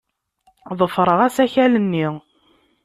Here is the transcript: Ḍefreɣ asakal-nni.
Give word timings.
Ḍefreɣ 0.79 1.19
asakal-nni. 1.27 2.07